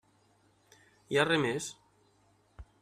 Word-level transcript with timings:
Hi 1.13 1.21
ha 1.21 1.27
res 1.31 1.43
més? 1.47 1.71